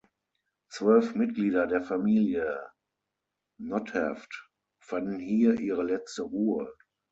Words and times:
Zwölf 0.67 1.13
Mitglieder 1.13 1.67
der 1.67 1.83
Familie 1.83 2.71
Notthafft 3.59 4.49
fanden 4.79 5.19
hier 5.19 5.59
ihre 5.59 5.83
letzte 5.83 6.23
Ruhe. 6.23 6.73